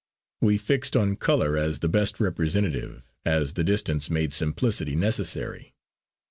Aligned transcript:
We 0.41 0.57
fixed 0.57 0.97
on 0.97 1.15
colour 1.17 1.55
as 1.57 1.77
the 1.77 1.87
best 1.87 2.19
representative, 2.19 3.11
as 3.23 3.53
the 3.53 3.63
distance 3.63 4.09
made 4.09 4.33
simplicity 4.33 4.95
necessary. 4.95 5.75